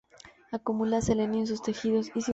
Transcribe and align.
Acumula 0.51 0.99
selenio 0.99 1.41
en 1.41 1.45
sus 1.45 1.61
tejidos. 1.61 2.09